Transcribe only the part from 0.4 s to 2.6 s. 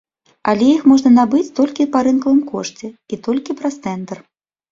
Але іх можна набыць толькі па рынкавым